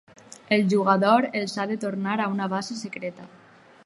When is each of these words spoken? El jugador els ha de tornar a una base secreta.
El 0.55 0.63
jugador 0.71 1.27
els 1.41 1.53
ha 1.57 1.67
de 1.73 1.77
tornar 1.85 2.15
a 2.25 2.31
una 2.37 2.47
base 2.57 2.79
secreta. 2.81 3.29